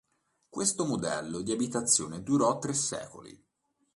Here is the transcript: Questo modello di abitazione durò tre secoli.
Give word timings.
Questo 0.49 0.85
modello 0.87 1.41
di 1.43 1.51
abitazione 1.51 2.23
durò 2.23 2.57
tre 2.57 2.73
secoli. 2.73 3.39